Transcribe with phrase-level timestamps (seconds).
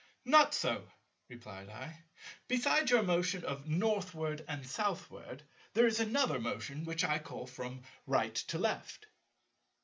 [0.25, 0.89] "Not so,"
[1.29, 2.05] replied I;
[2.47, 5.43] "besides your motion of Northward and Southward,
[5.75, 9.05] there is another motion which I call from right to left."